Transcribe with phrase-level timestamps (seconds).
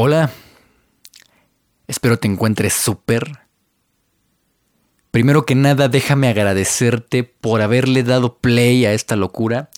[0.00, 0.30] Hola,
[1.88, 3.40] espero te encuentres súper.
[5.10, 9.70] Primero que nada, déjame agradecerte por haberle dado play a esta locura,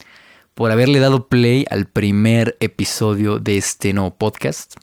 [0.53, 4.75] por haberle dado play al primer episodio de este nuevo podcast.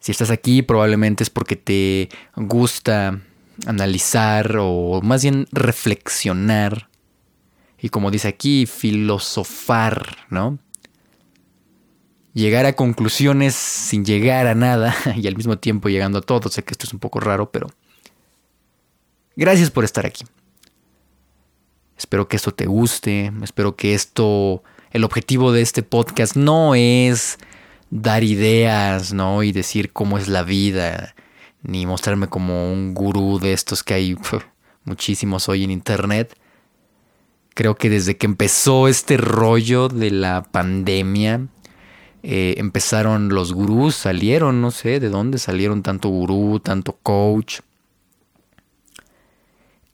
[0.00, 3.20] Si estás aquí, probablemente es porque te gusta
[3.66, 6.88] analizar o más bien reflexionar
[7.78, 10.58] y como dice aquí, filosofar, ¿no?
[12.38, 16.48] Llegar a conclusiones sin llegar a nada y al mismo tiempo llegando a todo.
[16.48, 17.68] Sé que esto es un poco raro, pero
[19.36, 20.24] gracias por estar aquí.
[21.96, 27.38] Espero que esto te guste, espero que esto, el objetivo de este podcast no es
[27.90, 29.42] dar ideas, ¿no?
[29.42, 31.16] Y decir cómo es la vida,
[31.62, 34.16] ni mostrarme como un gurú de estos que hay
[34.84, 36.38] muchísimos hoy en internet.
[37.54, 41.48] Creo que desde que empezó este rollo de la pandemia,
[42.30, 47.60] eh, empezaron los gurús, salieron, no sé de dónde salieron tanto gurú, tanto coach.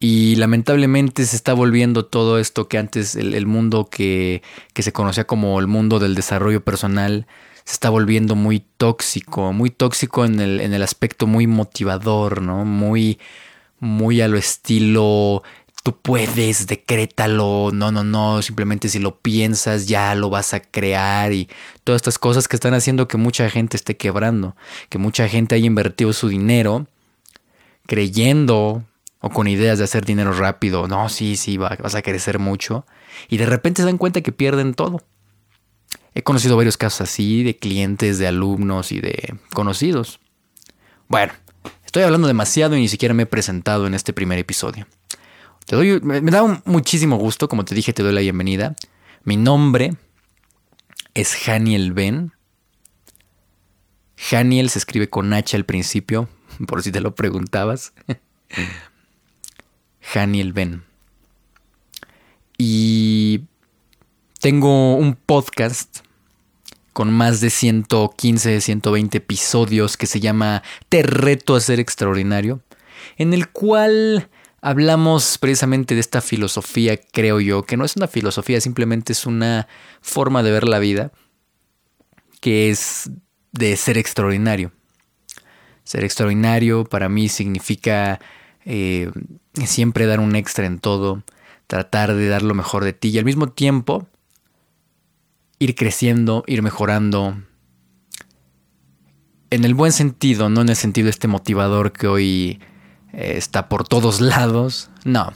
[0.01, 5.29] Y lamentablemente se está volviendo todo esto que antes el, mundo que, que, se conocía
[5.29, 7.29] como el mundo del desarrollo personal
[7.65, 12.65] se está volviendo muy tóxico, muy tóxico en el, en el aspecto muy motivador, ¿no?
[12.65, 13.21] Muy,
[13.79, 15.45] muy a lo estilo
[15.85, 21.35] tú puedes, decrétalo, no, no, no, simplemente si lo piensas ya lo vas a crear
[21.35, 21.47] y
[21.85, 24.57] todas estas cosas que están haciendo que mucha gente esté quebrando,
[24.89, 26.87] que mucha gente haya invertido su dinero
[27.87, 28.83] creyendo
[29.21, 32.87] o con ideas de hacer dinero rápido, no, sí, sí, vas a crecer mucho
[33.29, 35.03] y de repente se dan cuenta que pierden todo.
[36.15, 40.19] He conocido varios casos así de clientes, de alumnos y de conocidos.
[41.09, 41.35] Bueno,
[41.85, 44.87] estoy hablando demasiado y ni siquiera me he presentado en este primer episodio.
[45.67, 48.77] Te doy, me, da muchísimo gusto, como te dije, te doy la bienvenida.
[49.25, 49.95] Mi nombre
[51.15, 52.33] es Haniel Ben.
[54.31, 56.29] Haniel se escribe con H al principio,
[56.67, 57.95] por si te lo preguntabas.
[60.15, 60.85] Haniel Ben.
[62.59, 63.45] Y
[64.41, 66.01] tengo un podcast
[66.93, 72.61] con más de 115, 120 episodios que se llama Te reto a ser extraordinario,
[73.17, 74.29] en el cual
[74.65, 79.69] hablamos precisamente de esta filosofía, creo yo, que no es una filosofía, simplemente es una
[80.01, 81.13] forma de ver la vida,
[82.41, 83.11] que es
[83.53, 84.73] de ser extraordinario.
[85.85, 88.21] Ser extraordinario para mí significa
[88.65, 89.11] eh,
[89.67, 91.23] siempre dar un extra en todo,
[91.67, 94.09] tratar de dar lo mejor de ti y al mismo tiempo
[95.59, 97.37] ir creciendo, ir mejorando.
[99.51, 102.61] En el buen sentido, no en el sentido este motivador que hoy
[103.17, 104.91] está por todos lados.
[105.05, 105.33] No.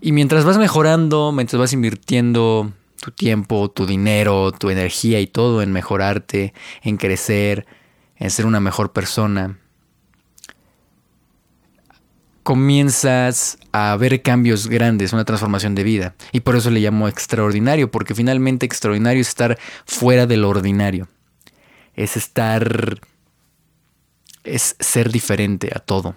[0.00, 5.62] Y mientras vas mejorando, mientras vas invirtiendo tu tiempo, tu dinero, tu energía y todo
[5.62, 7.66] en mejorarte, en crecer,
[8.16, 9.58] en ser una mejor persona,
[12.42, 16.14] comienzas a ver cambios grandes, una transformación de vida.
[16.30, 21.08] Y por eso le llamo extraordinario, porque finalmente extraordinario es estar fuera del ordinario.
[21.94, 23.00] Es estar...
[24.44, 26.14] es ser diferente a todo.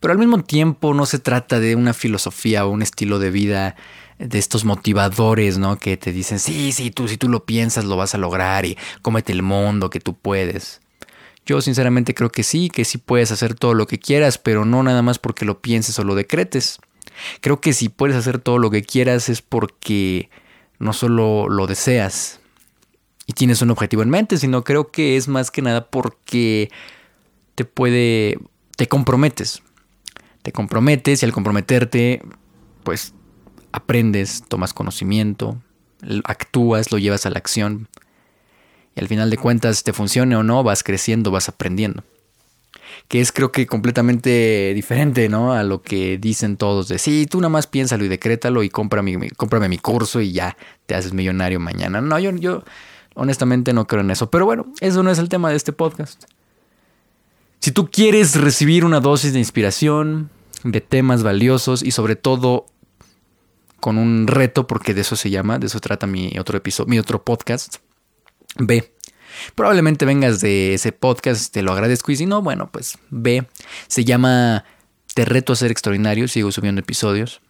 [0.00, 3.76] Pero al mismo tiempo no se trata de una filosofía o un estilo de vida
[4.18, 5.78] de estos motivadores, ¿no?
[5.78, 8.76] Que te dicen, sí, sí, tú, si tú lo piensas, lo vas a lograr y
[9.02, 10.80] cómete el mundo, que tú puedes.
[11.46, 14.82] Yo sinceramente creo que sí, que sí puedes hacer todo lo que quieras, pero no
[14.82, 16.78] nada más porque lo pienses o lo decretes.
[17.40, 20.28] Creo que si puedes hacer todo lo que quieras es porque
[20.78, 22.40] no solo lo deseas
[23.26, 26.70] y tienes un objetivo en mente, sino creo que es más que nada porque
[27.54, 28.38] te puede,
[28.76, 29.62] te comprometes
[30.48, 32.22] te comprometes y al comprometerte,
[32.82, 33.12] pues
[33.70, 35.58] aprendes, tomas conocimiento,
[36.24, 37.86] actúas, lo llevas a la acción.
[38.96, 42.02] Y al final de cuentas, te funcione o no, vas creciendo, vas aprendiendo.
[43.08, 45.52] Que es creo que completamente diferente, ¿no?
[45.52, 49.18] A lo que dicen todos de, sí, tú nada más piénsalo y decrétalo y cómprame,
[49.68, 50.56] mi curso y ya
[50.86, 52.00] te haces millonario mañana.
[52.00, 52.64] No, yo, yo
[53.12, 54.30] honestamente no creo en eso.
[54.30, 56.24] Pero bueno, eso no es el tema de este podcast.
[57.60, 60.30] Si tú quieres recibir una dosis de inspiración,
[60.64, 62.66] de temas valiosos y sobre todo
[63.80, 66.98] con un reto, porque de eso se llama, de eso trata mi otro episodio, mi
[66.98, 67.76] otro podcast.
[68.56, 68.92] Ve.
[69.54, 72.10] Probablemente vengas de ese podcast, te lo agradezco.
[72.10, 73.46] Y si no, bueno, pues ve.
[73.86, 74.64] Se llama
[75.14, 76.26] Te reto a ser extraordinario.
[76.26, 77.40] Sigo subiendo episodios.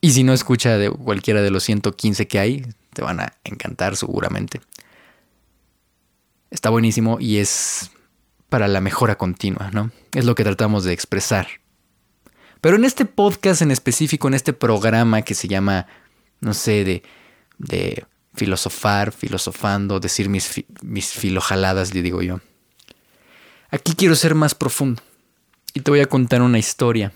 [0.00, 3.96] Y si no escucha de cualquiera de los 115 que hay, te van a encantar
[3.96, 4.60] seguramente.
[6.50, 7.90] Está buenísimo y es
[8.48, 9.90] para la mejora continua, ¿no?
[10.14, 11.48] Es lo que tratamos de expresar
[12.60, 15.86] pero en este podcast en específico, en este programa que se llama,
[16.40, 17.02] no sé, de,
[17.58, 18.04] de
[18.34, 22.40] filosofar, filosofando, decir mis, mis filojaladas, le digo yo.
[23.70, 25.02] Aquí quiero ser más profundo
[25.74, 27.12] y te voy a contar una historia.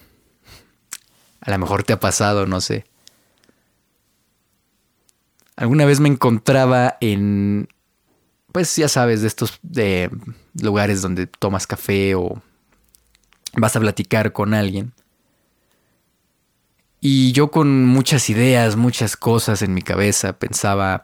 [1.41, 2.87] A lo mejor te ha pasado, no sé.
[5.56, 7.69] Alguna vez me encontraba en,
[8.52, 10.11] pues ya sabes, de estos de
[10.61, 12.43] lugares donde tomas café o
[13.56, 14.93] vas a platicar con alguien.
[17.06, 21.03] Y yo con muchas ideas, muchas cosas en mi cabeza, pensaba,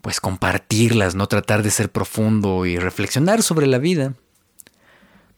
[0.00, 4.14] pues compartirlas, no tratar de ser profundo y reflexionar sobre la vida.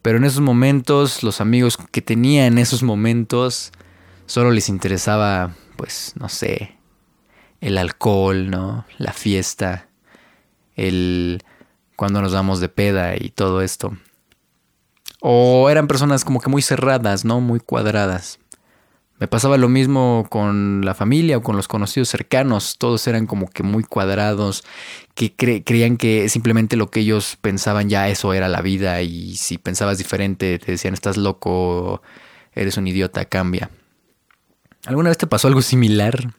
[0.02, 3.73] Pero en esos momentos, los amigos que tenía en esos momentos,
[4.26, 6.76] solo les interesaba, pues, no sé,
[7.62, 8.84] el alcohol, ¿no?
[8.99, 9.88] La fiesta,
[10.76, 11.43] el
[11.96, 13.96] cuando nos damos de peda y todo esto.
[15.23, 17.40] O eran personas como que muy cerradas, ¿no?
[17.40, 18.38] Muy cuadradas.
[19.22, 22.74] Me pasaba lo mismo con la familia o con los conocidos cercanos.
[22.76, 24.64] Todos eran como que muy cuadrados,
[25.14, 29.58] que creían que simplemente lo que ellos pensaban ya eso era la vida y si
[29.58, 32.02] pensabas diferente te decían estás loco,
[32.52, 33.70] eres un idiota, cambia.
[34.86, 36.34] ¿Alguna vez te pasó algo similar?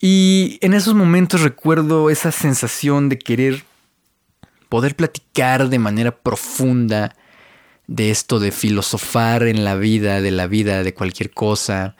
[0.00, 3.64] Y en esos momentos recuerdo esa sensación de querer
[4.68, 7.16] poder platicar de manera profunda
[7.86, 11.96] de esto de filosofar en la vida, de la vida, de cualquier cosa,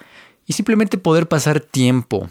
[0.47, 2.29] y simplemente poder pasar tiempo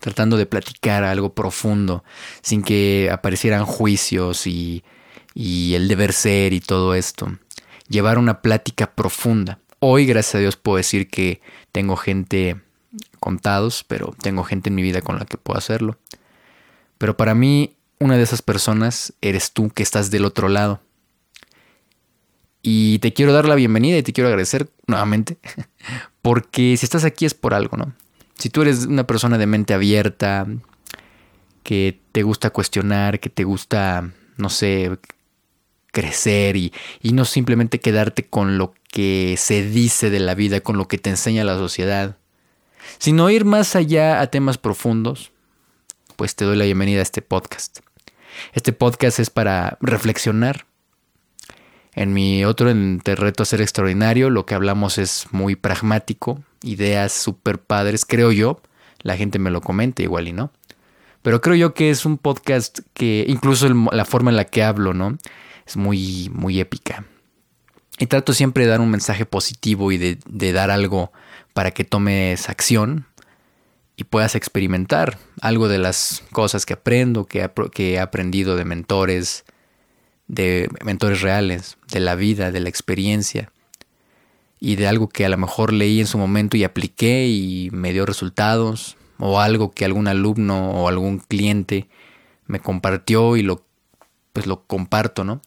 [0.00, 2.02] tratando de platicar algo profundo,
[2.42, 4.82] sin que aparecieran juicios y,
[5.34, 7.36] y el deber ser y todo esto.
[7.88, 9.58] Llevar una plática profunda.
[9.78, 12.60] Hoy, gracias a Dios, puedo decir que tengo gente
[13.20, 15.98] contados, pero tengo gente en mi vida con la que puedo hacerlo.
[16.98, 20.80] Pero para mí, una de esas personas eres tú que estás del otro lado
[22.62, 25.38] y te quiero dar la bienvenida y te quiero agradecer nuevamente,
[26.22, 27.94] porque si estás aquí es por algo, ¿no?
[28.34, 30.46] Si tú eres una persona de mente abierta,
[31.62, 34.98] que te gusta cuestionar, que te gusta, no sé,
[35.92, 36.72] crecer y,
[37.02, 40.98] y no simplemente quedarte con lo que se dice de la vida, con lo que
[40.98, 42.16] te enseña la sociedad,
[42.98, 45.32] sino ir más allá a temas profundos,
[46.16, 47.80] pues te doy la bienvenida a este podcast.
[48.52, 50.66] Este podcast es para reflexionar,
[51.94, 56.42] en mi otro, en Te reto a ser extraordinario, lo que hablamos es muy pragmático,
[56.62, 58.60] ideas súper padres, creo yo.
[59.02, 60.52] La gente me lo comenta igual y no.
[61.22, 64.94] Pero creo yo que es un podcast que incluso la forma en la que hablo,
[64.94, 65.18] ¿no?
[65.66, 67.04] Es muy, muy épica.
[67.98, 71.12] Y trato siempre de dar un mensaje positivo y de, dar algo
[71.52, 73.06] para que tomes acción
[73.96, 79.44] y puedas experimentar algo de las cosas que aprendo, que he aprendido de mentores,
[80.30, 83.50] de mentores reales, de la vida, de la experiencia
[84.60, 87.92] y de algo que a lo mejor leí en su momento y apliqué y me
[87.92, 91.88] dio resultados o algo que algún alumno o algún cliente
[92.46, 93.64] me compartió y lo
[94.32, 95.40] pues lo comparto, ¿no?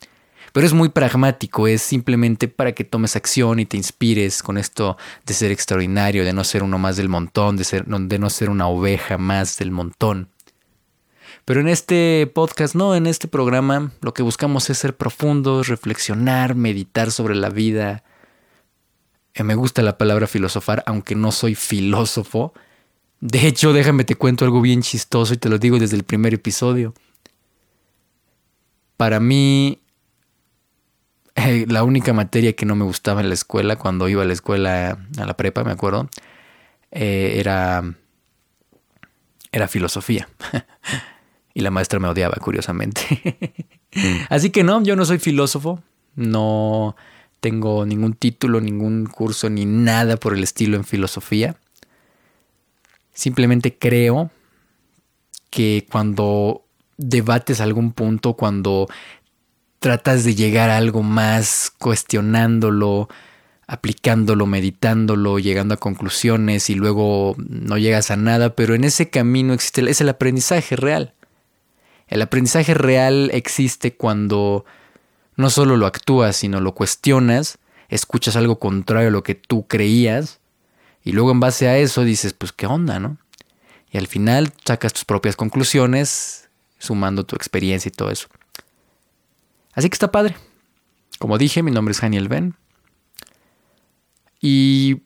[0.51, 4.97] Pero es muy pragmático, es simplemente para que tomes acción y te inspires con esto
[5.25, 8.49] de ser extraordinario, de no ser uno más del montón, de, ser, de no ser
[8.49, 10.27] una oveja más del montón.
[11.45, 16.55] Pero en este podcast, no, en este programa, lo que buscamos es ser profundos, reflexionar,
[16.55, 18.03] meditar sobre la vida.
[19.33, 22.53] Eh, me gusta la palabra filosofar, aunque no soy filósofo.
[23.19, 26.33] De hecho, déjame te cuento algo bien chistoso y te lo digo desde el primer
[26.33, 26.93] episodio.
[28.95, 29.81] Para mí,
[31.35, 34.33] eh, la única materia que no me gustaba en la escuela, cuando iba a la
[34.33, 36.09] escuela, a la prepa, me acuerdo,
[36.91, 37.83] eh, era,
[39.51, 40.29] era filosofía.
[41.53, 43.01] Y la maestra me odiaba, curiosamente.
[44.29, 45.81] Así que no, yo no soy filósofo,
[46.15, 46.95] no
[47.39, 51.55] tengo ningún título, ningún curso, ni nada por el estilo en filosofía.
[53.13, 54.31] Simplemente creo
[55.49, 56.63] que cuando
[56.97, 58.87] debates algún punto, cuando
[59.79, 63.09] tratas de llegar a algo más cuestionándolo,
[63.67, 69.53] aplicándolo, meditándolo, llegando a conclusiones y luego no llegas a nada, pero en ese camino
[69.53, 71.13] existe es el aprendizaje real.
[72.13, 74.65] El aprendizaje real existe cuando
[75.35, 77.57] no solo lo actúas, sino lo cuestionas,
[77.89, 80.39] escuchas algo contrario a lo que tú creías,
[81.03, 83.17] y luego en base a eso dices, pues qué onda, ¿no?
[83.89, 88.27] Y al final sacas tus propias conclusiones, sumando tu experiencia y todo eso.
[89.73, 90.35] Así que está padre.
[91.17, 92.53] Como dije, mi nombre es Daniel Ben.
[94.39, 95.01] Y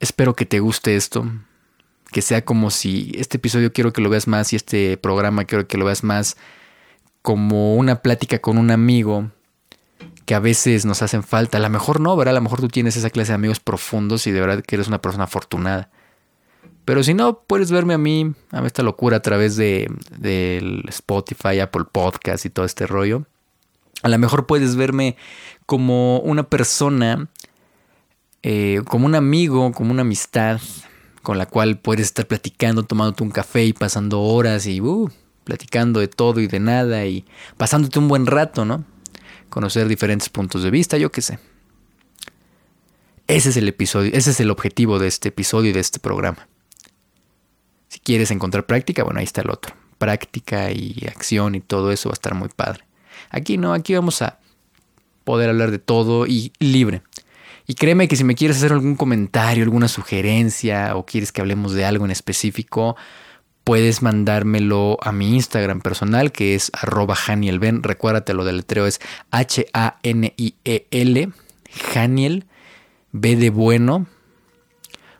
[0.00, 1.30] espero que te guste esto
[2.14, 5.66] que sea como si este episodio quiero que lo veas más y este programa quiero
[5.66, 6.36] que lo veas más
[7.22, 9.32] como una plática con un amigo
[10.24, 11.58] que a veces nos hacen falta.
[11.58, 12.36] A lo mejor no, ¿verdad?
[12.36, 14.86] A lo mejor tú tienes esa clase de amigos profundos y de verdad que eres
[14.86, 15.90] una persona afortunada.
[16.84, 21.58] Pero si no, puedes verme a mí, a esta locura a través de del Spotify,
[21.58, 23.26] Apple Podcast y todo este rollo.
[24.04, 25.16] A lo mejor puedes verme
[25.66, 27.26] como una persona,
[28.44, 30.60] eh, como un amigo, como una amistad
[31.24, 35.10] con la cual puedes estar platicando, tomándote un café y pasando horas y uh,
[35.42, 37.24] platicando de todo y de nada y
[37.56, 38.84] pasándote un buen rato, ¿no?
[39.48, 41.38] Conocer diferentes puntos de vista, yo qué sé.
[43.26, 46.46] Ese es el episodio, ese es el objetivo de este episodio y de este programa.
[47.88, 49.74] Si quieres encontrar práctica, bueno, ahí está el otro.
[49.96, 52.84] Práctica y acción y todo eso va a estar muy padre.
[53.30, 54.40] Aquí no, aquí vamos a
[55.24, 57.02] poder hablar de todo y libre.
[57.66, 61.72] Y créeme que si me quieres hacer algún comentario, alguna sugerencia o quieres que hablemos
[61.72, 62.96] de algo en específico,
[63.64, 67.82] puedes mandármelo a mi Instagram personal que es arroba Hanielben.
[67.82, 71.32] Recuérdate, lo del letreo es H-A-N-I-E-L,
[71.94, 72.44] Haniel,
[73.12, 74.06] B de bueno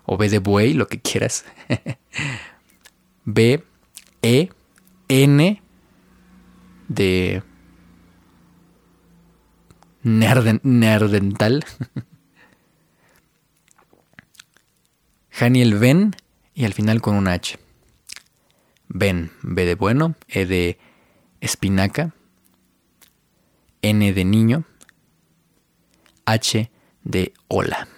[0.04, 1.46] o B de buey, lo que quieras.
[3.24, 3.64] B,
[4.20, 4.50] E,
[5.08, 5.62] N
[6.88, 7.42] de
[10.02, 11.64] nerdental.
[15.38, 16.14] Haniel Ben
[16.54, 17.58] y al final con un H.
[18.88, 20.78] Ben, B de bueno, E de
[21.40, 22.14] espinaca,
[23.82, 24.64] N de niño,
[26.24, 26.70] H
[27.02, 27.88] de hola.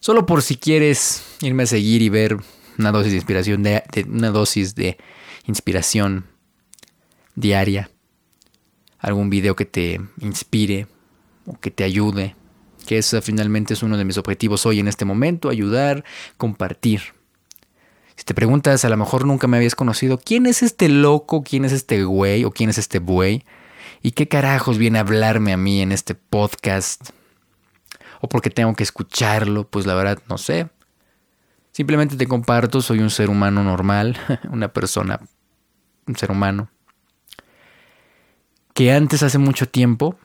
[0.00, 2.36] Solo por si quieres irme a seguir y ver
[2.78, 3.64] una dosis de inspiración,
[4.08, 4.98] una dosis de
[5.46, 6.26] inspiración
[7.34, 7.90] diaria,
[8.98, 10.86] algún video que te inspire
[11.46, 12.36] o que te ayude
[12.86, 16.04] que eso finalmente es uno de mis objetivos hoy en este momento, ayudar,
[16.36, 17.02] compartir.
[18.16, 21.42] Si te preguntas, a lo mejor nunca me habías conocido, ¿quién es este loco?
[21.42, 22.44] ¿Quién es este güey?
[22.44, 23.44] ¿O quién es este buey?
[24.02, 27.10] ¿Y qué carajos viene a hablarme a mí en este podcast?
[28.22, 29.68] ¿O porque tengo que escucharlo?
[29.68, 30.70] Pues la verdad, no sé.
[31.72, 34.16] Simplemente te comparto, soy un ser humano normal,
[34.50, 35.20] una persona,
[36.06, 36.70] un ser humano,
[38.76, 40.18] que antes, hace mucho tiempo,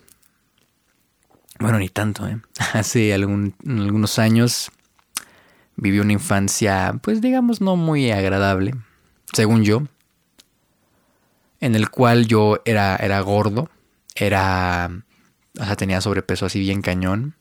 [1.71, 2.37] bueno, ni tanto, ¿eh?
[2.73, 4.71] Hace algunos años
[5.77, 8.75] viví una infancia, pues digamos, no muy agradable,
[9.31, 9.83] según yo,
[11.61, 13.69] en el cual yo era, era gordo,
[14.15, 14.91] era,
[15.57, 17.35] o sea, tenía sobrepeso así bien cañón.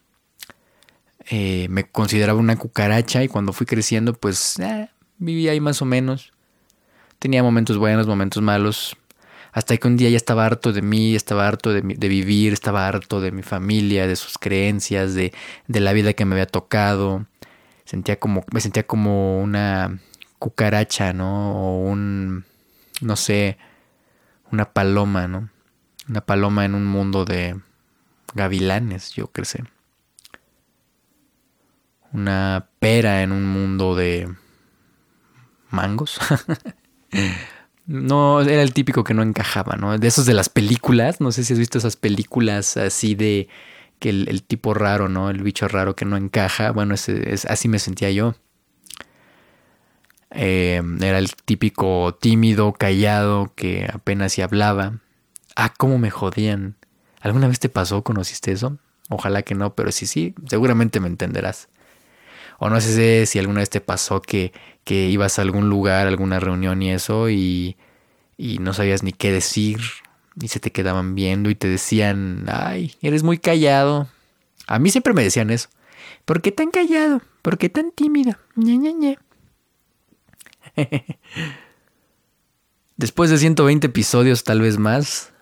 [1.29, 5.87] Eh, me consideraba una cucaracha y cuando fui creciendo, pues eh, vivía ahí más o
[5.87, 6.33] menos.
[7.19, 8.97] Tenía momentos buenos, momentos malos.
[9.53, 13.21] Hasta que un día ya estaba harto de mí, estaba harto de, vivir, estaba harto
[13.21, 15.33] de mi familia, de sus creencias, de,
[15.67, 17.27] de, la vida que me había tocado.
[17.85, 19.99] Sentía como, me sentía como una
[20.39, 21.55] cucaracha, ¿no?
[21.55, 22.45] O un,
[23.01, 23.59] no sé,
[24.53, 25.51] una paloma, ¿no?
[26.09, 27.61] Una paloma en un mundo de
[28.35, 29.47] gavilanes, yo creo.
[32.13, 34.33] Una pera en un mundo de
[35.71, 36.19] mangos.
[37.91, 39.99] No, era el típico que no encajaba, ¿no?
[39.99, 43.49] De esos de las películas, no sé si has visto esas películas así de
[43.99, 45.29] que el, tipo raro, ¿no?
[45.29, 46.71] El bicho raro que no encaja.
[46.71, 47.09] Bueno, es,
[47.47, 48.37] así me sentía yo.
[50.31, 55.01] Eh, era el típico tímido, callado, que apenas si hablaba.
[55.57, 56.77] Ah, cómo me jodían.
[57.21, 58.05] ¿Alguna vez te pasó?
[58.05, 58.79] ¿Conociste eso?
[59.09, 61.69] Ojalá que no, pero sí, sí, seguramente me entenderás.
[62.63, 64.53] O no sé si alguna vez te pasó que,
[64.85, 67.79] que ibas a algún lugar, alguna reunión y eso, y,
[68.37, 69.81] y no sabías ni qué decir,
[70.39, 74.09] y se te quedaban viendo y te decían, ay, eres muy callado.
[74.67, 75.71] A mí siempre me decían eso.
[76.27, 77.23] ¿Por qué tan callado?
[77.41, 78.37] ¿Por qué tan tímido?
[78.57, 79.19] Ñe, Ñe.
[82.99, 85.33] Después de 120 episodios, tal vez más,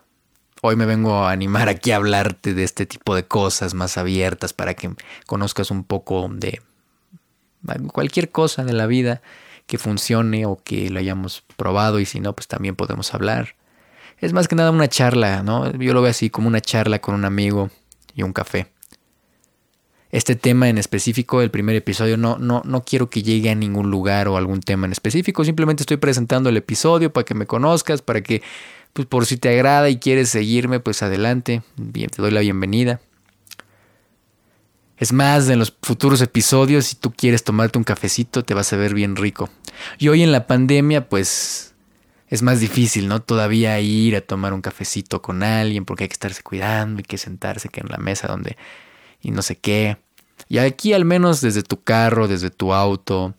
[0.62, 4.52] hoy me vengo a animar aquí a hablarte de este tipo de cosas más abiertas
[4.52, 4.94] para que
[5.26, 6.62] conozcas un poco de
[7.92, 9.22] cualquier cosa de la vida
[9.66, 13.54] que funcione o que lo hayamos probado y si no, pues también podemos hablar.
[14.18, 15.70] Es más que nada una charla, ¿no?
[15.72, 17.70] Yo lo veo así como una charla con un amigo
[18.14, 18.66] y un café.
[20.10, 23.90] Este tema en específico, el primer episodio, no, no, no quiero que llegue a ningún
[23.90, 28.00] lugar o algún tema en específico, simplemente estoy presentando el episodio para que me conozcas,
[28.00, 28.42] para que,
[28.94, 33.00] pues por si te agrada y quieres seguirme, pues adelante, bien, te doy la bienvenida.
[34.98, 38.76] Es más, en los futuros episodios, si tú quieres tomarte un cafecito, te vas a
[38.76, 39.48] ver bien rico.
[39.98, 41.74] Y hoy en la pandemia, pues
[42.28, 43.22] es más difícil, ¿no?
[43.22, 47.16] Todavía ir a tomar un cafecito con alguien porque hay que estarse cuidando, hay que
[47.16, 48.56] sentarse que en la mesa donde
[49.22, 49.98] y no sé qué.
[50.48, 53.34] Y aquí al menos desde tu carro, desde tu auto,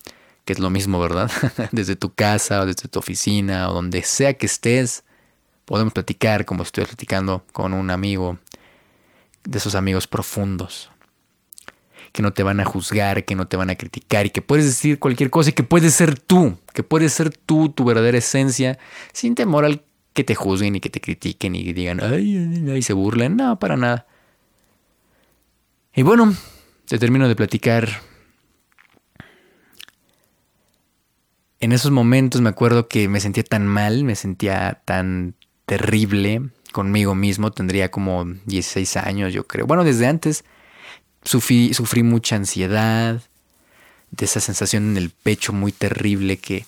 [0.46, 1.30] que es lo mismo, ¿verdad?
[1.72, 5.04] desde tu casa o desde tu oficina o donde sea que estés,
[5.66, 8.39] podemos platicar como estoy platicando con un amigo
[9.44, 10.89] de esos amigos profundos.
[12.12, 14.66] Que no te van a juzgar, que no te van a criticar y que puedes
[14.66, 18.80] decir cualquier cosa y que puedes ser tú, que puedes ser tú, tu verdadera esencia,
[19.13, 22.94] sin temor al que te juzguen y que te critiquen y digan, ay, ay, se
[22.94, 24.08] burlen, no, para nada.
[25.94, 26.36] Y bueno,
[26.88, 28.01] te termino de platicar.
[31.60, 35.36] En esos momentos me acuerdo que me sentía tan mal, me sentía tan
[35.66, 39.68] terrible conmigo mismo, tendría como 16 años yo creo.
[39.68, 40.46] Bueno, desde antes
[41.24, 43.22] sufrí, sufrí mucha ansiedad,
[44.12, 46.66] de esa sensación en el pecho muy terrible que,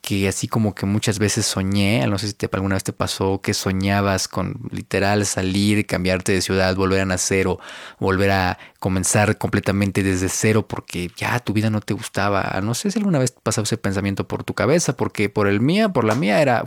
[0.00, 3.40] que así como que muchas veces soñé, no sé si te, alguna vez te pasó
[3.40, 7.60] que soñabas con literal salir, cambiarte de ciudad, volver a nacer o
[8.00, 12.58] volver a comenzar completamente desde cero porque ya tu vida no te gustaba.
[12.62, 15.90] No sé si alguna vez pasó ese pensamiento por tu cabeza, porque por el mía,
[15.90, 16.64] por la mía era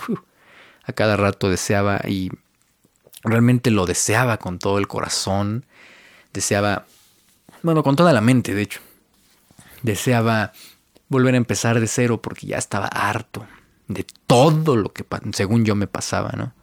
[0.86, 2.30] a cada rato deseaba y
[3.24, 5.66] realmente lo deseaba con todo el corazón,
[6.32, 6.86] deseaba,
[7.66, 8.80] bueno, con toda la mente, de hecho,
[9.82, 10.54] deseaba
[11.10, 13.46] volver a empezar de cero porque ya estaba harto
[13.88, 15.04] de todo lo que
[15.34, 16.54] según yo me pasaba, ¿no?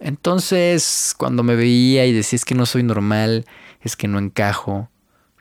[0.00, 3.46] Entonces, cuando me veía y decía es que no soy normal,
[3.82, 4.90] es que no encajo,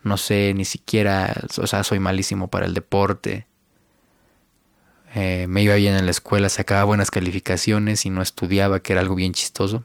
[0.04, 3.48] no sé, ni siquiera, o sea, soy malísimo para el deporte,
[5.16, 9.02] eh, me iba bien en la escuela, sacaba buenas calificaciones y no estudiaba, que era
[9.02, 9.84] algo bien chistoso.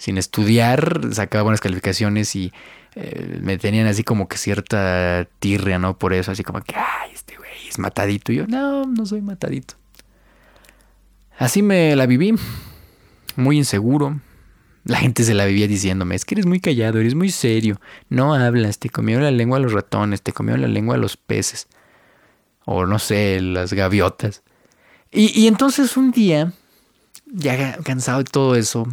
[0.00, 2.54] Sin estudiar, sacaba buenas calificaciones y
[2.94, 5.98] eh, me tenían así como que cierta tirria, ¿no?
[5.98, 8.32] Por eso, así como que, ay, este güey es matadito.
[8.32, 9.74] Y yo, no, no soy matadito.
[11.36, 12.34] Así me la viví,
[13.36, 14.18] muy inseguro.
[14.84, 17.78] La gente se la vivía diciéndome, es que eres muy callado, eres muy serio,
[18.08, 21.18] no hablas, te comieron la lengua a los ratones, te comieron la lengua a los
[21.18, 21.68] peces,
[22.64, 24.42] o no sé, las gaviotas.
[25.12, 26.54] Y, y entonces un día,
[27.26, 28.86] ya cansado de todo eso,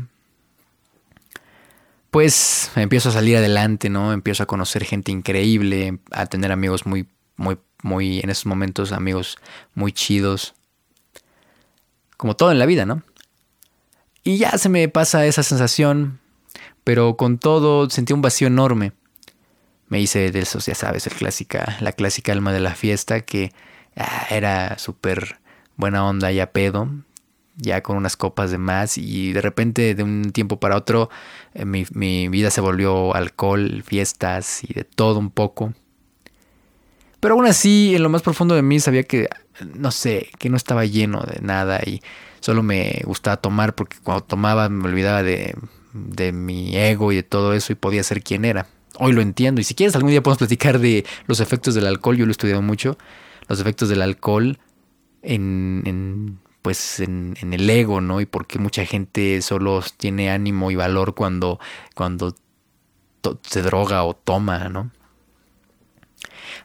[2.17, 4.11] pues empiezo a salir adelante, ¿no?
[4.11, 9.37] Empiezo a conocer gente increíble, a tener amigos muy, muy, muy, en esos momentos amigos
[9.75, 10.55] muy chidos.
[12.17, 13.03] Como todo en la vida, ¿no?
[14.23, 16.19] Y ya se me pasa esa sensación,
[16.83, 18.93] pero con todo sentí un vacío enorme.
[19.87, 23.51] Me hice de esos, ya sabes, el clásica, la clásica alma de la fiesta que
[23.95, 25.39] ah, era súper
[25.75, 26.89] buena onda ya pedo,
[27.57, 31.09] ya con unas copas de más y de repente de un tiempo para otro
[31.53, 35.73] eh, mi, mi, vida se volvió alcohol, fiestas y de todo un poco.
[37.19, 39.27] Pero aún así, en lo más profundo de mí sabía que,
[39.75, 42.01] no sé, que no estaba lleno de nada y
[42.41, 45.55] solo me gustaba tomar porque cuando tomaba me olvidaba de,
[45.93, 48.67] de mi ego y de todo eso y podía ser quien era.
[48.99, 52.17] Hoy lo entiendo y si quieres algún día podemos platicar de los efectos del alcohol,
[52.17, 52.97] yo lo he estudiado mucho,
[53.47, 54.59] los efectos del alcohol
[55.23, 58.21] en, en pues en, el ego, ¿no?
[58.21, 61.59] Y por qué mucha gente solo tiene ánimo y valor cuando,
[61.95, 62.35] cuando
[63.41, 64.91] se droga o toma, ¿no?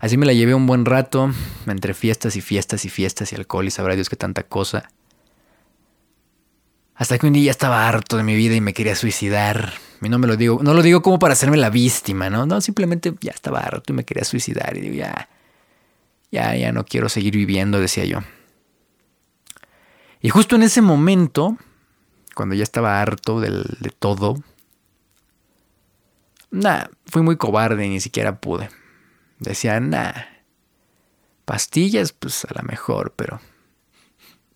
[0.01, 1.31] Así me la llevé un buen rato,
[1.67, 4.91] entre fiestas y fiestas y fiestas y alcohol y sabrá Dios qué tanta cosa.
[6.95, 9.73] Hasta que un día ya estaba harto de mi vida y me quería suicidar.
[10.01, 12.47] Y no me lo digo, no lo digo como para hacerme la víctima, ¿no?
[12.47, 14.77] No, simplemente ya estaba harto y me quería suicidar.
[14.77, 15.29] Y digo, ya,
[16.31, 18.19] ya, ya no quiero seguir viviendo, decía yo.
[20.23, 21.59] Y justo en ese momento,
[22.35, 24.37] cuando ya estaba harto de todo,
[26.53, 28.71] nah, fui muy cobarde y ni siquiera pude.
[29.41, 30.13] Decía, nah,
[31.45, 33.41] pastillas, pues a lo mejor, pero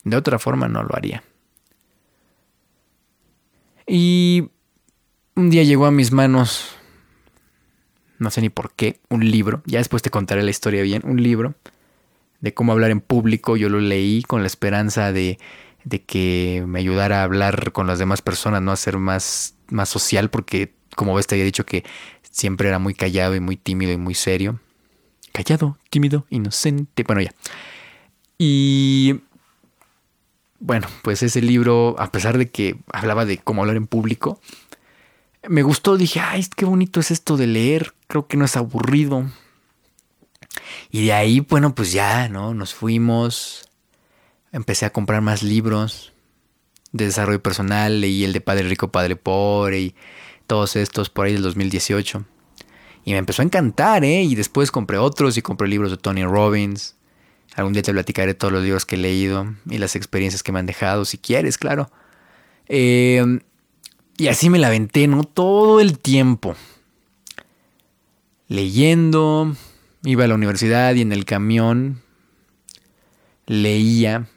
[0.05, 1.25] de otra forma no lo haría.
[3.89, 4.51] Y
[5.35, 6.77] un día llegó a mis manos,
[8.19, 11.21] no sé ni por qué, un libro, ya después te contaré la historia bien, un
[11.21, 11.57] libro
[12.41, 13.57] de cómo hablar en público.
[13.57, 15.39] Yo lo leí con la esperanza de,
[15.85, 19.89] de que me ayudara a hablar con las demás personas, no a ser más, más
[19.89, 21.85] social, porque como ves te había dicho que
[22.31, 24.61] siempre era muy callado y muy tímido y muy serio.
[25.33, 27.03] Callado, tímido, inocente.
[27.03, 27.35] Bueno, ya.
[28.39, 29.21] Y
[30.59, 34.41] bueno, pues ese libro, a pesar de que hablaba de cómo hablar en público,
[35.49, 35.97] me gustó.
[35.97, 37.95] Dije, ay, qué bonito es esto de leer.
[38.07, 39.27] Creo que no es aburrido.
[40.91, 42.55] Y de ahí, bueno, pues ya, ¿no?
[42.55, 43.69] Nos fuimos.
[44.53, 46.13] Empecé a comprar más libros
[46.93, 48.01] de desarrollo personal.
[48.01, 49.95] Leí el de Padre Rico, Padre Pobre y
[50.47, 52.25] todos estos por ahí del 2018.
[53.05, 54.23] Y me empezó a encantar, ¿eh?
[54.23, 56.97] Y después compré otros y compré libros de Tony Robbins.
[57.55, 60.59] Algún día te platicaré todos los libros que he leído y las experiencias que me
[60.59, 61.91] han dejado, si quieres, claro.
[62.69, 63.41] Eh,
[64.19, 65.25] y así me la aventé, ¿no?
[65.25, 66.57] Todo el tiempo.
[68.49, 69.55] Leyendo,
[70.07, 72.01] Iba a la universidad y en el camión
[73.47, 74.29] leía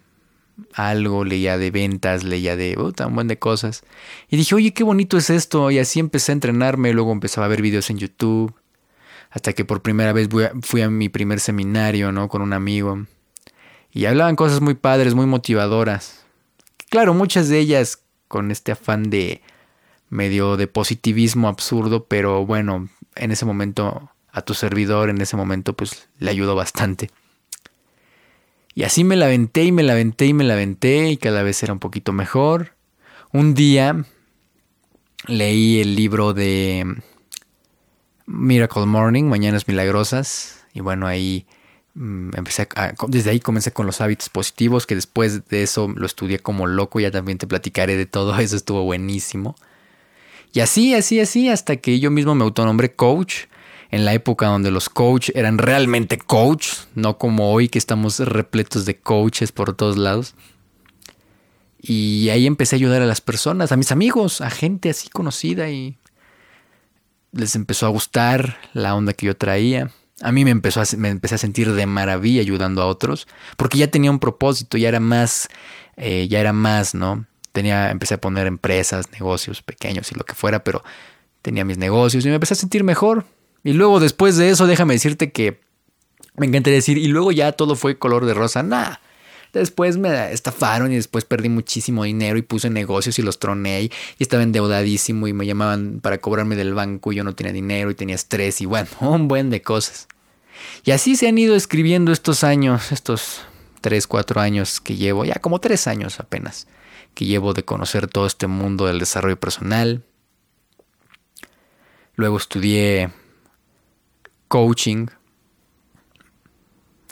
[0.74, 3.84] algo, leía de ventas, leía de uh, un buen de cosas.
[4.30, 5.70] Y dije, oye, qué bonito es esto.
[5.70, 8.52] Y así empecé a entrenarme, luego empezaba a ver videos en YouTube.
[9.30, 10.28] Hasta que por primera vez
[10.64, 12.30] fui a, mi primer seminario, ¿no?
[12.30, 13.06] Con un amigo.
[13.92, 16.26] Y hablaban cosas muy padres, muy motivadoras.
[16.90, 19.44] Claro, muchas de ellas con este afán de
[20.10, 25.74] medio de positivismo absurdo, pero bueno, en ese momento a tu servidor, en ese momento
[25.74, 27.10] pues le ayudó bastante.
[28.76, 31.44] Y así me la aventé y me la aventé y me la aventé y cada
[31.44, 32.76] vez era un poquito mejor.
[33.34, 34.06] Un día
[35.28, 36.96] leí el libro de
[38.26, 41.46] Miracle Morning, Mañanas Milagrosas, y bueno, ahí
[41.96, 42.68] mm, empecé
[43.08, 47.00] desde ahí comencé con los hábitos positivos, que después de eso lo estudié como loco,
[47.00, 49.56] ya también te platicaré de todo eso, estuvo buenísimo.
[50.54, 53.46] Y así, así, así, hasta que yo mismo me autonombré coach
[53.92, 58.86] en la época donde los coaches eran realmente coach, no como hoy que estamos repletos
[58.86, 60.36] de coaches por todos lados.
[61.82, 65.70] Y ahí empecé a ayudar a las personas, a mis amigos, a gente así conocida
[65.70, 65.98] y
[67.32, 69.92] les empezó a gustar la onda que yo traía.
[70.22, 73.78] A mí me, empezó a, me empecé a sentir de maravilla ayudando a otros, porque
[73.78, 75.48] ya tenía un propósito, ya era más,
[75.96, 77.26] eh, ya era más, ¿no?
[77.54, 80.84] Tenía, empecé a poner empresas, negocios pequeños y lo que fuera, pero
[81.42, 83.26] tenía mis negocios y me empecé a sentir mejor.
[83.64, 85.60] Y luego después de eso, déjame decirte que
[86.36, 88.64] me encantaría decir, y luego ya todo fue color de rosa.
[88.64, 88.96] Nah.
[89.52, 93.92] Después me estafaron y después perdí muchísimo dinero y puse negocios y los troné y
[94.20, 97.96] estaba endeudadísimo y me llamaban para cobrarme del banco y yo no tenía dinero y
[97.96, 100.08] tenía estrés y bueno, un buen de cosas.
[100.86, 103.42] Y así se han ido escribiendo estos años, estos
[103.82, 106.68] tres, cuatro años que llevo, ya como tres años apenas,
[107.16, 110.04] que llevo de conocer todo este mundo del desarrollo personal.
[112.16, 113.10] Luego estudié
[114.50, 115.08] coaching.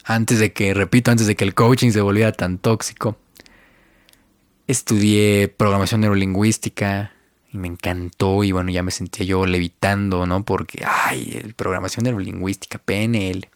[0.04, 3.18] Antes de que, repito, antes de que el coaching se volviera tan tóxico.
[4.68, 7.14] Estudié programación neurolingüística
[7.54, 10.44] y me encantó y bueno, ya me sentía yo levitando, ¿no?
[10.44, 13.48] Porque, ay, programación neurolingüística, PNL.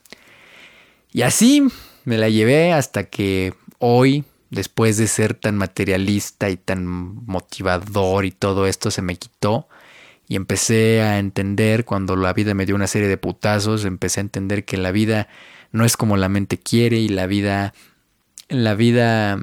[1.11, 1.67] Y así
[2.05, 8.31] me la llevé hasta que hoy, después de ser tan materialista y tan motivador y
[8.31, 9.67] todo esto se me quitó
[10.27, 14.21] y empecé a entender cuando la vida me dio una serie de putazos, empecé a
[14.21, 15.27] entender que la vida
[15.71, 17.73] no es como la mente quiere y la vida
[18.51, 19.39] la vida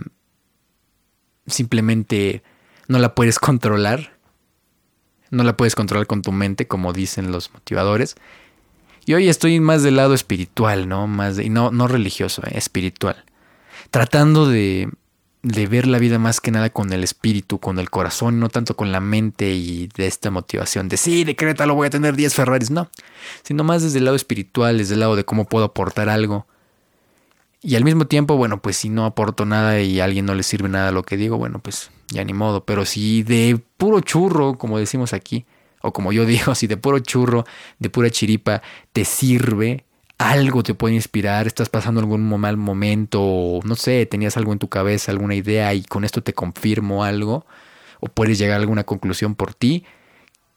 [1.46, 2.42] simplemente
[2.86, 4.16] no la puedes controlar.
[5.30, 8.16] No la puedes controlar con tu mente, como dicen los motivadores.
[9.04, 11.06] Y hoy estoy más del lado espiritual, ¿no?
[11.06, 13.24] Más no, no religioso, eh, espiritual.
[13.90, 14.88] Tratando de
[15.42, 18.76] de ver la vida más que nada con el espíritu, con el corazón, no tanto
[18.76, 22.70] con la mente y de esta motivación de sí, lo voy a tener 10 Ferraris,
[22.70, 22.90] no,
[23.42, 26.46] sino más desde el lado espiritual, desde el lado de cómo puedo aportar algo.
[27.60, 30.44] Y al mismo tiempo, bueno, pues si no aporto nada y a alguien no le
[30.44, 34.56] sirve nada lo que digo, bueno, pues ya ni modo, pero si de puro churro,
[34.56, 35.44] como decimos aquí,
[35.82, 37.44] o como yo digo, si de puro churro,
[37.78, 39.84] de pura chiripa, te sirve,
[40.18, 44.68] algo te puede inspirar, estás pasando algún mal momento, no sé, tenías algo en tu
[44.68, 47.46] cabeza, alguna idea y con esto te confirmo algo,
[48.00, 49.84] o puedes llegar a alguna conclusión por ti.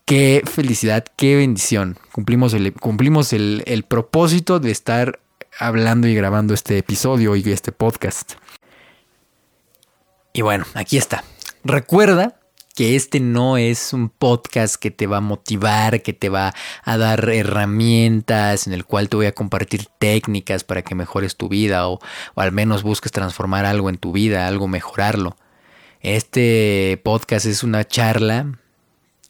[0.06, 1.97] Qué felicidad, qué bendición.
[2.12, 5.19] Cumplimos el, cumplimos el, el propósito de estar
[5.60, 8.34] hablando y grabando este episodio y este podcast.
[10.34, 11.24] Y bueno, aquí está.
[11.63, 12.41] Recuerda
[12.74, 16.54] que este no es un podcast que te va a motivar, que te va
[16.84, 21.50] a dar herramientas, en el cual te voy a compartir técnicas para que mejores tu
[21.50, 22.00] vida o,
[22.36, 25.36] al menos busques transformar algo en tu vida, algo mejorarlo.
[26.02, 28.60] Este podcast es una charla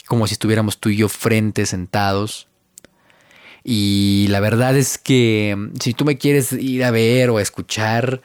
[0.07, 2.47] como si estuviéramos tú y yo frente sentados.
[3.63, 8.21] Y la verdad es que si tú me quieres ir a ver o a escuchar,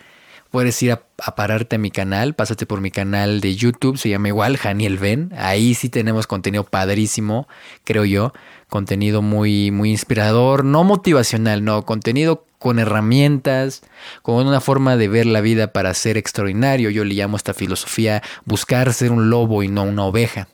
[0.50, 1.02] puedes ir a,
[1.34, 5.32] pararte a mi canal, pásate por mi canal de YouTube, se llama igual Janiel Ben.
[5.36, 7.48] Ahí sí tenemos contenido padrísimo,
[7.84, 8.32] creo yo.
[8.68, 13.82] Contenido muy, muy inspirador, no motivacional, no, contenido con herramientas,
[14.22, 16.90] con una forma de ver la vida para ser extraordinario.
[16.90, 20.48] Yo le llamo esta filosofía buscar ser un lobo y no una oveja.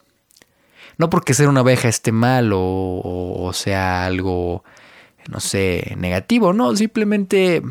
[0.98, 4.62] No porque ser una oveja esté mal o, o sea algo,
[5.31, 7.62] no sé, negativo, no, simplemente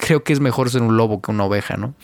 [0.00, 1.94] creo que es mejor ser un lobo que una oveja, ¿no?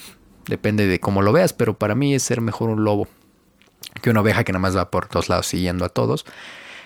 [0.46, 3.08] Depende de cómo lo veas, pero para mí es ser mejor un lobo
[4.02, 6.24] que una oveja que nada más va por todos lados siguiendo a todos.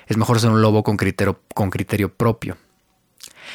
[0.07, 2.57] Es mejor ser un lobo con criterio, con criterio propio.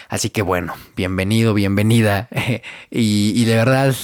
[0.09, 2.29] Así que bueno, bienvenido, bienvenida.
[2.91, 3.95] y, de verdad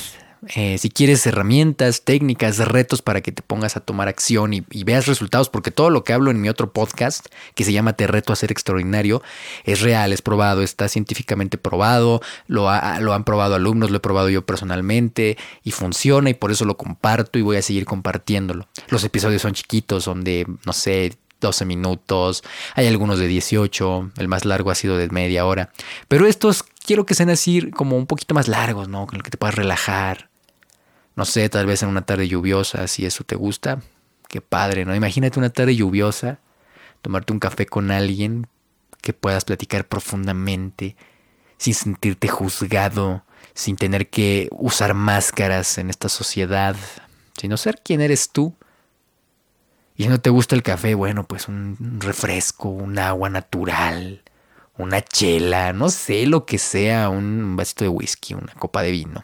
[0.47, 5.05] Eh, si quieres herramientas, técnicas, retos para que te pongas a tomar acción y, veas
[5.05, 8.33] resultados, porque todo lo que hablo en mi otro podcast, que se llama Te reto
[8.33, 9.21] a ser extraordinario,
[9.65, 14.29] es real, es probado, está científicamente probado, lo, lo han probado alumnos, lo he probado
[14.29, 18.67] yo personalmente y funciona y por eso lo comparto y voy a seguir compartiéndolo.
[18.89, 22.43] Los episodios son chiquitos, son de, no sé, 12 minutos,
[22.75, 25.71] hay algunos de 18, el más largo ha sido de media hora,
[26.07, 29.05] pero estos quiero que sean así como un poquito más largos, ¿no?
[29.07, 30.30] Con el que te puedas relajar.
[31.15, 33.81] No sé, tal vez en una tarde lluviosa, si eso te gusta.
[34.27, 34.95] Qué padre, ¿no?
[34.95, 36.39] Imagínate una tarde lluviosa,
[37.01, 38.47] tomarte un café con alguien
[39.01, 40.95] que puedas platicar profundamente,
[41.57, 46.75] sin sentirte juzgado, sin tener que usar máscaras en esta sociedad,
[47.37, 48.55] sino ser quien eres tú.
[49.95, 54.23] Y si no te gusta el café, bueno, pues un refresco, un agua natural,
[54.77, 59.23] una chela, no sé, lo que sea, un vasito de whisky, una copa de vino,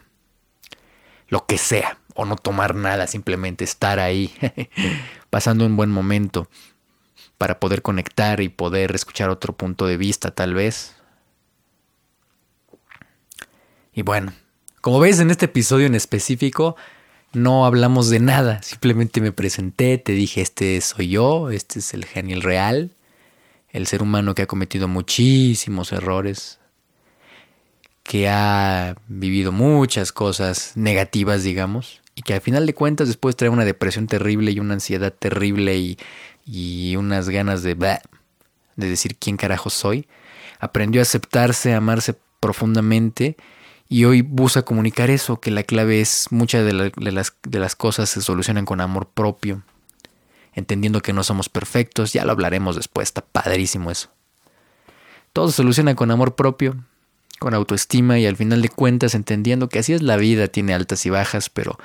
[1.28, 4.34] lo que sea, o no tomar nada, simplemente estar ahí,
[5.30, 6.50] pasando un buen momento
[7.38, 10.96] para poder conectar y poder escuchar otro punto de vista tal vez.
[13.94, 14.34] Y bueno,
[14.82, 16.76] como ves en este episodio en específico,
[17.34, 22.06] no hablamos de nada, simplemente me presenté, te dije, este soy yo, este es el
[22.06, 22.92] genial real
[23.78, 26.60] el ser humano que ha cometido muchísimos errores,
[28.08, 33.50] que ha vivido muchas cosas negativas, digamos, y que al final de cuentas después trae
[33.50, 35.98] una depresión terrible y una ansiedad terrible
[36.46, 40.08] y, unas ganas de, de decir quién carajo soy,
[40.58, 43.36] aprendió a aceptarse, a amarse profundamente
[43.89, 48.10] y hoy busca comunicar eso, que la clave es muchas de, las, de las cosas
[48.10, 49.63] se solucionan con amor propio,
[50.54, 54.08] entendiendo que no somos perfectos, ya lo hablaremos después, está padrísimo eso.
[55.34, 56.78] Todo se soluciona con amor propio,
[57.39, 61.06] con autoestima y al final de cuentas entendiendo que así es la vida, tiene altas
[61.06, 61.78] y bajas, pero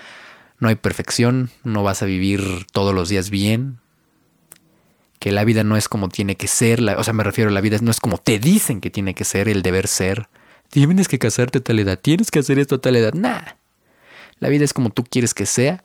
[0.59, 3.79] no hay perfección, no vas a vivir todos los días bien,
[5.19, 7.61] que la vida no es como tiene que ser, o sea, me refiero a la
[7.61, 10.29] vida no es como te dicen que tiene que ser, el deber ser.
[10.71, 13.43] Tienes que casarte a tal edad, tienes que hacer esto a tal edad, nah.
[14.41, 15.85] La vida es como tú quieres que sea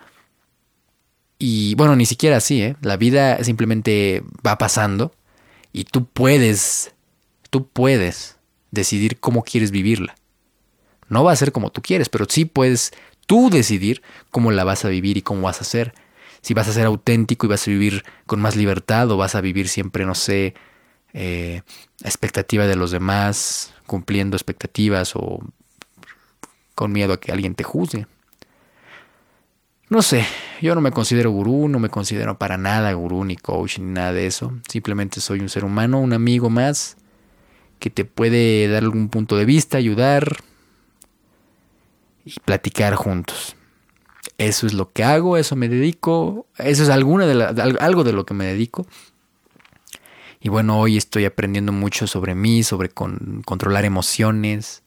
[1.40, 2.76] y bueno, ni siquiera así, ¿eh?
[2.82, 5.14] La vida simplemente va pasando
[5.72, 6.94] y tú puedes,
[7.50, 8.37] tú puedes
[8.72, 10.16] decidir cómo quieres vivirla.
[11.10, 12.92] No va a ser como tú quieres, pero sí puedes
[13.26, 14.02] tú decidir
[14.32, 15.94] cómo la vas a vivir y cómo vas a hacer.
[16.42, 19.42] Si vas a ser auténtico y vas a vivir con más libertad o vas a
[19.42, 20.54] vivir siempre, no sé,
[21.14, 21.62] eh,
[22.04, 25.40] expectativa de los demás, cumpliendo expectativas o
[26.76, 28.06] con miedo a que alguien te juzgue.
[29.90, 30.26] No sé,
[30.62, 34.12] yo no me considero gurú, no me considero para nada gurú ni coach ni nada
[34.12, 34.54] de eso.
[34.68, 36.98] Simplemente soy un ser humano, un amigo más
[37.80, 40.38] que te puede dar algún punto de vista, ayudar
[42.26, 43.56] y platicar juntos.
[44.38, 48.26] Eso es lo que hago, eso me dedico, eso es alguna de algo de lo
[48.26, 48.86] que me dedico.
[50.40, 54.84] Y bueno, hoy estoy aprendiendo mucho sobre mí, sobre controlar emociones,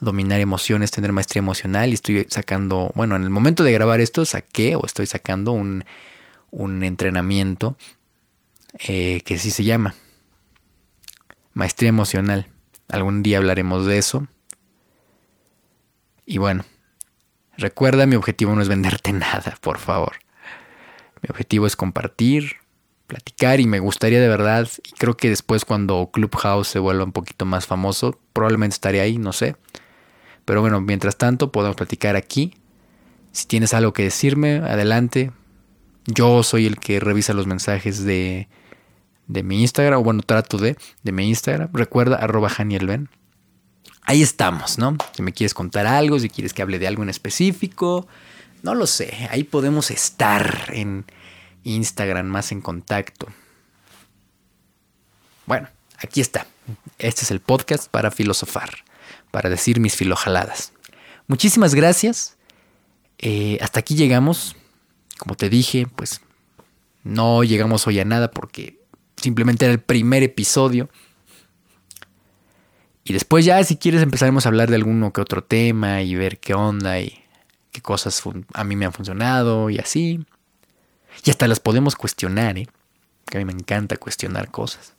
[0.00, 4.24] dominar emociones, tener maestría emocional y estoy sacando, bueno, en el momento de grabar esto
[4.24, 5.84] saqué o estoy sacando un,
[6.82, 7.76] entrenamiento
[8.88, 9.94] eh, que sí se llama
[11.60, 12.46] maestría emocional.
[12.88, 14.26] Algún día hablaremos de eso.
[16.24, 16.64] Y bueno,
[17.58, 20.14] recuerda, mi objetivo no es venderte nada, por favor.
[21.20, 22.56] Mi objetivo es compartir,
[23.06, 27.12] platicar y me gustaría de verdad, y creo que después cuando Clubhouse se vuelva un
[27.12, 29.54] poquito más famoso, probablemente estaré ahí, no sé.
[30.46, 32.54] Pero bueno, mientras tanto podemos platicar aquí.
[33.32, 35.30] Si tienes algo que decirme, adelante.
[36.06, 38.48] Yo soy el que revisa los mensajes de,
[39.30, 41.70] de mi Instagram, o bueno, trato de, de mi Instagram.
[41.72, 43.08] Recuerda, arroba Janielben.
[44.02, 44.96] Ahí estamos, ¿no?
[45.12, 48.08] Si me quieres contar algo, si quieres que hable de algo en específico,
[48.62, 49.28] no lo sé.
[49.30, 51.04] Ahí podemos estar en
[51.62, 53.28] Instagram más en contacto.
[55.46, 56.46] Bueno, aquí está.
[56.98, 58.70] Este es el podcast para filosofar
[59.30, 60.72] para decir mis filojaladas.
[61.28, 62.36] Muchísimas gracias.
[63.18, 64.56] Eh, hasta aquí llegamos.
[65.18, 66.20] Como te dije, pues
[67.04, 68.79] no llegamos hoy a nada porque
[69.20, 70.88] simplemente era el primer episodio.
[73.04, 76.38] Y después ya si quieres empezaremos a hablar de alguno que otro tema y ver
[76.38, 77.20] qué onda y
[77.72, 78.22] qué cosas
[78.54, 80.24] a mí me han funcionado y así.
[81.24, 82.68] Y hasta las podemos cuestionar, ¿eh?
[83.26, 84.94] Que a mí me encanta cuestionar cosas.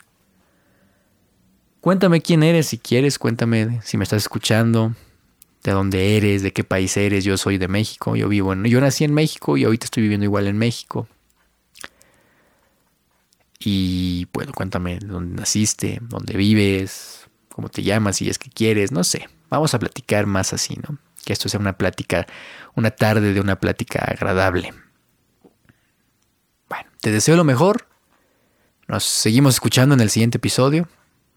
[1.79, 4.93] Cuéntame quién eres si quieres, cuéntame si me estás escuchando,
[5.63, 7.23] de dónde eres, de qué país eres.
[7.23, 10.25] Yo soy de México, yo vivo en, yo nací en México y ahorita estoy viviendo
[10.25, 11.07] igual en México.
[13.63, 19.03] Y bueno, cuéntame dónde naciste, dónde vives, cómo te llamas, si es que quieres, no
[19.03, 19.29] sé.
[19.49, 20.97] Vamos a platicar más así, ¿no?
[21.23, 22.27] que esto sea una plática,
[22.75, 24.73] una tarde de una plática agradable.
[26.69, 27.87] Bueno, te deseo lo mejor.
[28.87, 30.87] Nos seguimos escuchando en el siguiente episodio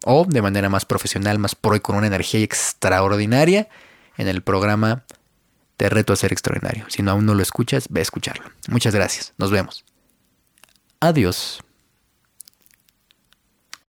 [0.05, 3.69] o de manera más profesional, más pro y con una energía extraordinaria
[4.17, 5.05] en el programa
[5.77, 6.87] Te reto a ser extraordinario.
[6.89, 8.45] Si no aún no lo escuchas, ve a escucharlo.
[8.69, 9.35] Muchas gracias.
[9.39, 9.85] Nos vemos.
[11.01, 11.61] Adiós.